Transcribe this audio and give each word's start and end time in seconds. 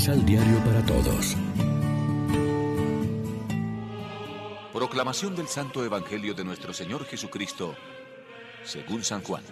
Misal 0.00 0.24
Diario 0.24 0.56
para 0.64 0.82
Todos. 0.86 1.36
Proclamación 4.72 5.36
del 5.36 5.46
Santo 5.46 5.84
Evangelio 5.84 6.32
de 6.32 6.42
nuestro 6.42 6.72
Señor 6.72 7.04
Jesucristo, 7.04 7.74
según 8.64 9.04
San 9.04 9.22
Juan. 9.22 9.42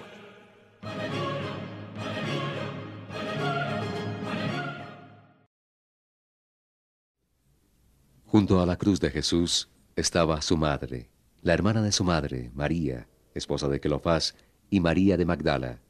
Junto 8.24 8.62
a 8.62 8.64
la 8.64 8.76
cruz 8.76 9.00
de 9.00 9.10
Jesús 9.10 9.68
estaba 9.96 10.40
su 10.40 10.56
madre, 10.56 11.10
la 11.42 11.52
hermana 11.52 11.82
de 11.82 11.92
su 11.92 12.04
madre, 12.04 12.50
María, 12.54 13.06
esposa 13.34 13.68
de 13.68 13.80
Cleofás, 13.80 14.34
y 14.70 14.80
María 14.80 15.18
de 15.18 15.26
Magdala. 15.26 15.82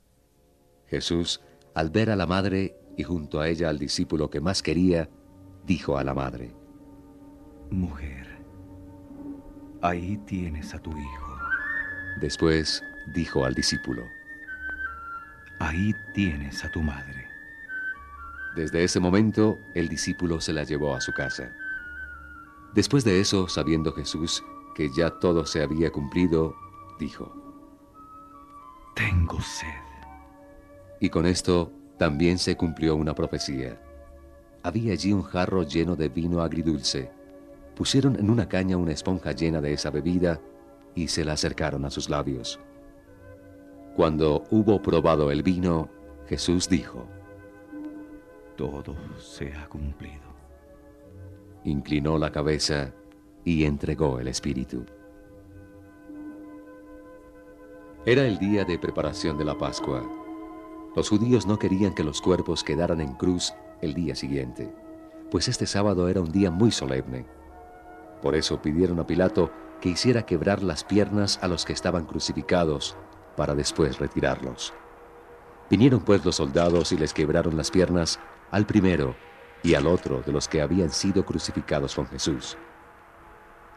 Jesús, 0.88 1.43
al 1.77 1.90
ver 1.90 2.10
a 2.10 2.16
la 2.16 2.27
madre 2.27 2.74
y 2.98 3.05
junto 3.05 3.41
a 3.41 3.48
ella 3.48 3.69
al 3.69 3.79
discípulo 3.79 4.29
que 4.29 4.41
más 4.41 4.61
quería, 4.61 5.09
dijo 5.65 5.97
a 5.97 6.05
la 6.05 6.15
madre, 6.15 6.52
Mujer, 7.71 8.27
ahí 9.80 10.19
tienes 10.27 10.74
a 10.74 10.80
tu 10.80 10.91
hijo. 10.91 11.38
Después 12.21 12.83
dijo 13.15 13.45
al 13.45 13.55
discípulo, 13.55 14.02
Ahí 15.61 15.95
tienes 16.12 16.65
a 16.65 16.71
tu 16.73 16.83
madre. 16.83 17.29
Desde 18.57 18.83
ese 18.83 18.99
momento 18.99 19.59
el 19.77 19.88
discípulo 19.88 20.41
se 20.41 20.52
la 20.52 20.65
llevó 20.65 20.96
a 20.96 21.01
su 21.01 21.12
casa. 21.12 21.52
Después 22.74 23.05
de 23.05 23.21
eso, 23.21 23.49
sabiendo 23.49 23.93
Jesús 23.93 24.43
que 24.74 24.91
ya 24.93 25.10
todo 25.21 25.46
se 25.46 25.62
había 25.62 25.93
cumplido, 25.93 26.57
dijo, 26.99 27.33
Tengo 28.96 29.41
sed. 29.41 29.69
Y 31.01 31.10
con 31.10 31.27
esto 31.27 31.77
también 31.99 32.38
se 32.38 32.57
cumplió 32.57 32.96
una 32.96 33.15
profecía. 33.15 33.79
Había 34.63 34.93
allí 34.93 35.13
un 35.13 35.23
jarro 35.23 35.65
lleno 35.65 35.96
de 35.96 36.09
vino 36.09 36.40
agridulce. 36.40 37.10
Pusieron 37.74 38.16
en 38.16 38.30
una 38.30 38.49
caña 38.49 38.77
una 38.77 38.93
esponja 38.93 39.32
llena 39.32 39.60
de 39.60 39.73
esa 39.73 39.90
bebida 39.90 40.40
y 40.95 41.09
se 41.09 41.24
la 41.24 41.32
acercaron 41.32 41.85
a 41.85 41.90
sus 41.90 42.09
labios. 42.09 42.60
Cuando 43.96 44.45
hubo 44.51 44.80
probado 44.80 45.30
el 45.30 45.43
vino, 45.43 45.88
Jesús 46.29 46.68
dijo, 46.68 47.05
Todo 48.57 48.95
se 49.18 49.52
ha 49.55 49.68
cumplido. 49.68 50.29
Inclinó 51.65 52.16
la 52.16 52.30
cabeza 52.30 52.93
y 53.45 53.65
entregó 53.65 54.21
el 54.21 54.29
Espíritu. 54.29 54.85
Era 58.07 58.24
el 58.24 58.38
día 58.38 58.65
de 58.65 58.79
preparación 58.79 59.37
de 59.37 59.45
la 59.45 59.59
Pascua. 59.59 60.18
Los 60.96 61.10
judíos 61.10 61.46
no 61.46 61.58
querían 61.58 61.94
que 61.94 62.04
los 62.04 62.20
cuerpos 62.20 62.64
quedaran 62.64 63.00
en 63.00 63.14
cruz 63.14 63.52
el 63.80 63.94
día 63.94 64.14
siguiente, 64.14 64.72
pues 65.31 65.48
este 65.48 65.66
sábado 65.66 66.08
era 66.08 66.20
un 66.20 66.32
día 66.32 66.50
muy 66.50 66.70
solemne. 66.70 67.26
Por 68.22 68.34
eso 68.34 68.60
pidieron 68.60 68.98
a 68.98 69.06
Pilato 69.06 69.50
que 69.81 69.91
hiciera 69.91 70.26
quebrar 70.26 70.62
las 70.62 70.84
piernas 70.84 71.38
a 71.42 71.48
los 71.48 71.64
que 71.64 71.72
estaban 71.72 72.04
crucificados 72.04 72.97
para 73.36 73.54
después 73.54 73.98
retirarlos. 73.98 74.72
Vinieron 75.70 76.00
pues 76.00 76.25
los 76.25 76.36
soldados 76.36 76.92
y 76.92 76.97
les 76.97 77.12
quebraron 77.12 77.56
las 77.56 77.70
piernas 77.70 78.19
al 78.50 78.66
primero 78.66 79.14
y 79.62 79.75
al 79.75 79.86
otro 79.86 80.22
de 80.22 80.32
los 80.32 80.48
que 80.48 80.62
habían 80.62 80.91
sido 80.91 81.25
crucificados 81.25 81.94
con 81.94 82.06
Jesús. 82.06 82.56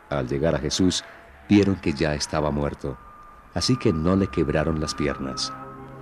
Al 0.10 0.28
llegar 0.28 0.56
a 0.56 0.60
Jesús, 0.60 1.04
vieron 1.50 1.76
que 1.76 1.94
ya 1.94 2.16
estaba 2.16 2.50
muerto, 2.52 2.98
así 3.54 3.78
que 3.78 3.92
no 3.92 4.16
le 4.16 4.28
quebraron 4.28 4.80
las 4.80 4.96
piernas, 4.96 5.54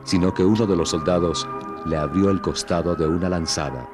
sino 0.04 0.34
que 0.34 0.44
uno 0.44 0.66
de 0.66 0.76
los 0.76 0.90
soldados 0.90 1.48
le 1.86 1.98
abrió 1.98 2.30
el 2.30 2.42
costado 2.42 2.96
de 2.96 3.08
una 3.08 3.30
lanzada, 3.30 3.90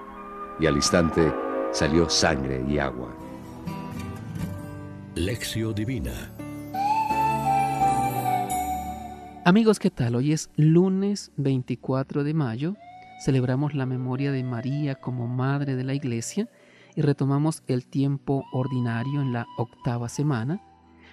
y 0.59 0.65
al 0.65 0.75
instante 0.75 1.33
salió 1.71 2.09
sangre 2.09 2.63
y 2.67 2.79
agua. 2.79 3.09
Lección 5.15 5.73
Divina 5.73 6.11
Amigos, 9.47 9.77
¿qué 9.77 9.91
tal? 9.91 10.15
Hoy 10.15 10.31
es 10.31 10.49
lunes 10.55 11.31
24 11.37 12.23
de 12.23 12.33
mayo. 12.33 12.75
Celebramos 13.23 13.75
la 13.75 13.85
memoria 13.85 14.31
de 14.31 14.43
María 14.43 14.95
como 14.95 15.27
Madre 15.27 15.75
de 15.75 15.83
la 15.83 15.93
Iglesia 15.93 16.49
y 16.95 17.03
retomamos 17.03 17.61
el 17.67 17.85
tiempo 17.85 18.43
ordinario 18.51 19.21
en 19.21 19.33
la 19.33 19.45
octava 19.57 20.09
semana, 20.09 20.63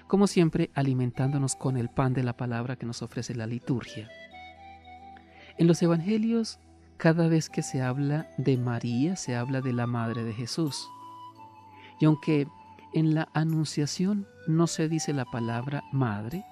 como 0.06 0.26
siempre 0.26 0.70
alimentándonos 0.72 1.56
con 1.56 1.76
el 1.76 1.90
pan 1.90 2.14
de 2.14 2.22
la 2.22 2.34
palabra 2.34 2.76
que 2.76 2.86
nos 2.86 3.02
ofrece 3.02 3.34
la 3.34 3.46
liturgia. 3.46 4.08
En 5.62 5.68
los 5.68 5.80
Evangelios, 5.80 6.58
cada 6.96 7.28
vez 7.28 7.48
que 7.48 7.62
se 7.62 7.82
habla 7.82 8.28
de 8.36 8.56
María, 8.56 9.14
se 9.14 9.36
habla 9.36 9.60
de 9.60 9.72
la 9.72 9.86
Madre 9.86 10.24
de 10.24 10.32
Jesús. 10.32 10.88
Y 12.00 12.06
aunque 12.06 12.48
en 12.94 13.14
la 13.14 13.28
Anunciación 13.32 14.26
no 14.48 14.66
se 14.66 14.88
dice 14.88 15.12
la 15.12 15.24
palabra 15.24 15.84
madre, 15.92 16.44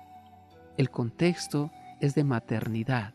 el 0.76 0.90
contexto 0.90 1.72
es 1.98 2.14
de 2.14 2.22
maternidad. 2.22 3.14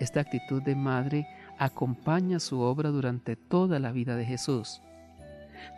Esta 0.00 0.20
actitud 0.20 0.62
de 0.62 0.76
madre 0.76 1.26
acompaña 1.58 2.38
su 2.38 2.60
obra 2.60 2.90
durante 2.90 3.34
toda 3.34 3.78
la 3.78 3.90
vida 3.90 4.16
de 4.16 4.26
Jesús. 4.26 4.82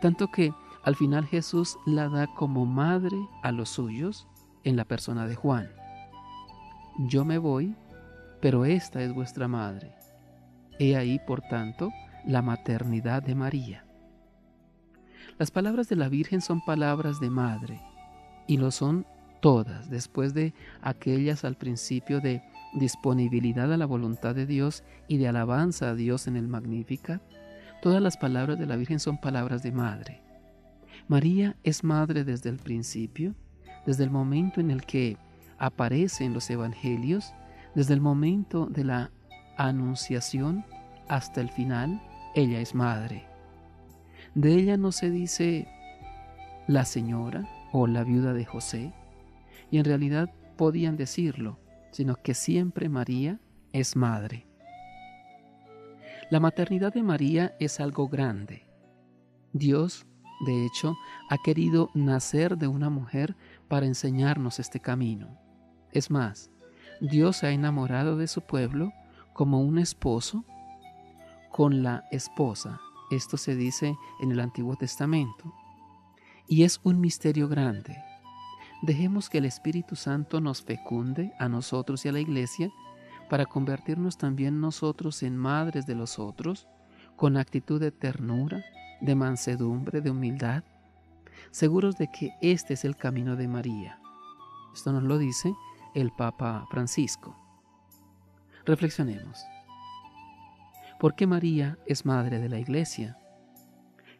Tanto 0.01 0.31
que 0.31 0.51
al 0.83 0.97
final 0.97 1.27
Jesús 1.27 1.77
la 1.85 2.09
da 2.09 2.27
como 2.27 2.65
madre 2.65 3.15
a 3.41 3.53
los 3.53 3.69
suyos 3.69 4.27
en 4.65 4.75
la 4.75 4.83
persona 4.83 5.27
de 5.27 5.35
Juan. 5.35 5.69
Yo 7.07 7.23
me 7.23 7.37
voy, 7.37 7.73
pero 8.45 8.63
esta 8.63 9.01
es 9.01 9.11
vuestra 9.11 9.47
madre. 9.47 9.91
He 10.77 10.95
ahí, 10.95 11.19
por 11.25 11.41
tanto, 11.41 11.91
la 12.27 12.43
maternidad 12.43 13.23
de 13.23 13.33
María. 13.33 13.85
Las 15.39 15.49
palabras 15.49 15.89
de 15.89 15.95
la 15.95 16.09
Virgen 16.09 16.41
son 16.41 16.63
palabras 16.63 17.19
de 17.19 17.31
madre, 17.31 17.81
y 18.47 18.57
lo 18.57 18.69
son 18.69 19.07
todas, 19.41 19.89
después 19.89 20.35
de 20.35 20.53
aquellas 20.83 21.43
al 21.43 21.55
principio 21.55 22.21
de 22.21 22.43
disponibilidad 22.75 23.73
a 23.73 23.77
la 23.77 23.87
voluntad 23.87 24.35
de 24.35 24.45
Dios 24.45 24.83
y 25.07 25.17
de 25.17 25.27
alabanza 25.27 25.89
a 25.89 25.95
Dios 25.95 26.27
en 26.27 26.35
el 26.35 26.47
Magnífica, 26.47 27.21
todas 27.81 27.99
las 27.99 28.15
palabras 28.15 28.59
de 28.59 28.67
la 28.67 28.75
Virgen 28.75 28.99
son 28.99 29.19
palabras 29.19 29.63
de 29.63 29.71
madre. 29.71 30.21
María 31.07 31.55
es 31.63 31.83
madre 31.83 32.23
desde 32.23 32.51
el 32.51 32.57
principio, 32.57 33.33
desde 33.87 34.03
el 34.03 34.11
momento 34.11 34.61
en 34.61 34.69
el 34.69 34.85
que 34.85 35.17
aparece 35.57 36.25
en 36.25 36.35
los 36.35 36.47
Evangelios, 36.51 37.33
desde 37.75 37.93
el 37.93 38.01
momento 38.01 38.65
de 38.65 38.85
la 38.85 39.11
anunciación 39.57 40.65
hasta 41.07 41.41
el 41.41 41.49
final, 41.49 42.01
ella 42.33 42.59
es 42.59 42.73
madre. 42.73 43.27
De 44.33 44.53
ella 44.53 44.77
no 44.77 44.91
se 44.91 45.09
dice 45.09 45.67
la 46.67 46.85
señora 46.85 47.47
o 47.71 47.87
la 47.87 48.03
viuda 48.03 48.33
de 48.33 48.45
José, 48.45 48.93
y 49.69 49.77
en 49.77 49.85
realidad 49.85 50.29
podían 50.57 50.95
decirlo, 50.97 51.59
sino 51.91 52.15
que 52.15 52.33
siempre 52.33 52.89
María 52.89 53.39
es 53.73 53.95
madre. 53.95 54.47
La 56.31 56.39
maternidad 56.39 56.93
de 56.93 57.03
María 57.03 57.55
es 57.59 57.79
algo 57.79 58.07
grande. 58.07 58.65
Dios, 59.53 60.05
de 60.45 60.65
hecho, 60.65 60.95
ha 61.29 61.37
querido 61.43 61.89
nacer 61.93 62.57
de 62.57 62.67
una 62.67 62.89
mujer 62.89 63.35
para 63.67 63.85
enseñarnos 63.85 64.59
este 64.59 64.79
camino. 64.79 65.37
Es 65.91 66.09
más, 66.09 66.51
Dios 67.01 67.37
se 67.37 67.47
ha 67.47 67.51
enamorado 67.51 68.17
de 68.17 68.27
su 68.27 68.41
pueblo 68.41 68.93
como 69.33 69.61
un 69.61 69.79
esposo 69.79 70.45
con 71.51 71.83
la 71.83 72.05
esposa. 72.11 72.79
Esto 73.11 73.37
se 73.37 73.55
dice 73.55 73.97
en 74.21 74.31
el 74.31 74.39
Antiguo 74.39 74.75
Testamento. 74.75 75.53
Y 76.47 76.63
es 76.63 76.79
un 76.83 76.99
misterio 76.99 77.47
grande. 77.47 77.97
Dejemos 78.81 79.29
que 79.29 79.39
el 79.39 79.45
Espíritu 79.45 79.95
Santo 79.95 80.41
nos 80.41 80.61
fecunde 80.61 81.33
a 81.39 81.49
nosotros 81.49 82.05
y 82.05 82.09
a 82.09 82.11
la 82.11 82.19
iglesia 82.19 82.71
para 83.29 83.45
convertirnos 83.45 84.17
también 84.17 84.61
nosotros 84.61 85.23
en 85.23 85.35
madres 85.37 85.85
de 85.85 85.95
los 85.95 86.19
otros, 86.19 86.67
con 87.15 87.37
actitud 87.37 87.79
de 87.79 87.91
ternura, 87.91 88.63
de 89.01 89.15
mansedumbre, 89.15 90.01
de 90.01 90.11
humildad, 90.11 90.63
seguros 91.51 91.97
de 91.97 92.09
que 92.11 92.31
este 92.41 92.73
es 92.73 92.85
el 92.85 92.95
camino 92.95 93.35
de 93.35 93.47
María. 93.47 93.99
Esto 94.73 94.91
nos 94.91 95.03
lo 95.03 95.17
dice 95.17 95.53
el 95.95 96.11
Papa 96.11 96.67
Francisco. 96.69 97.35
Reflexionemos. 98.65 99.43
¿Por 100.99 101.15
qué 101.15 101.25
María 101.25 101.79
es 101.87 102.05
madre 102.05 102.39
de 102.39 102.49
la 102.49 102.59
iglesia? 102.59 103.17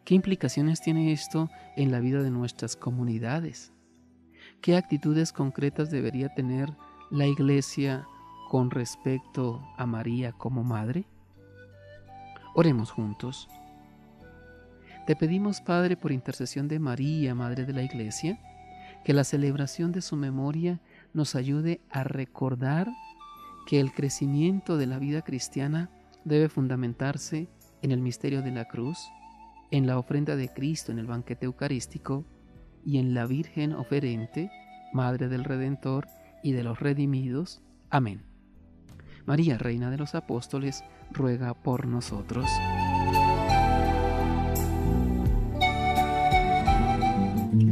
¿Qué 0.04 0.14
implicaciones 0.14 0.80
tiene 0.80 1.12
esto 1.12 1.50
en 1.76 1.92
la 1.92 2.00
vida 2.00 2.22
de 2.22 2.30
nuestras 2.30 2.76
comunidades? 2.76 3.72
¿Qué 4.62 4.76
actitudes 4.76 5.32
concretas 5.32 5.90
debería 5.90 6.34
tener 6.34 6.72
la 7.10 7.26
iglesia 7.26 8.06
con 8.48 8.70
respecto 8.70 9.62
a 9.76 9.84
María 9.84 10.32
como 10.32 10.64
madre? 10.64 11.04
Oremos 12.54 12.90
juntos. 12.90 13.48
Te 15.06 15.14
pedimos, 15.14 15.60
Padre, 15.60 15.96
por 15.96 16.10
intercesión 16.10 16.68
de 16.68 16.78
María, 16.78 17.34
Madre 17.34 17.64
de 17.64 17.72
la 17.72 17.82
Iglesia, 17.82 18.40
que 19.04 19.12
la 19.12 19.22
celebración 19.22 19.92
de 19.92 20.02
su 20.02 20.16
memoria 20.16 20.80
nos 21.12 21.34
ayude 21.34 21.80
a 21.90 22.04
recordar 22.04 22.88
que 23.66 23.80
el 23.80 23.92
crecimiento 23.92 24.76
de 24.76 24.86
la 24.86 24.98
vida 24.98 25.22
cristiana 25.22 25.90
debe 26.24 26.48
fundamentarse 26.48 27.48
en 27.82 27.92
el 27.92 28.00
misterio 28.00 28.42
de 28.42 28.50
la 28.50 28.66
cruz, 28.66 28.98
en 29.70 29.86
la 29.86 29.98
ofrenda 29.98 30.36
de 30.36 30.48
Cristo 30.48 30.92
en 30.92 30.98
el 30.98 31.06
banquete 31.06 31.46
eucarístico 31.46 32.24
y 32.84 32.98
en 32.98 33.14
la 33.14 33.26
Virgen 33.26 33.72
oferente, 33.72 34.50
Madre 34.92 35.28
del 35.28 35.44
Redentor 35.44 36.06
y 36.42 36.52
de 36.52 36.62
los 36.62 36.80
redimidos. 36.80 37.60
Amén. 37.90 38.22
María, 39.26 39.58
Reina 39.58 39.90
de 39.90 39.98
los 39.98 40.14
Apóstoles, 40.14 40.84
ruega 41.10 41.54
por 41.54 41.86
nosotros. 41.86 42.46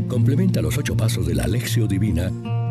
Complementa 0.08 0.62
los 0.62 0.76
ocho 0.78 0.96
pasos 0.96 1.26
de 1.26 1.34
la 1.34 1.44
Alexio 1.44 1.86
Divina 1.86 2.30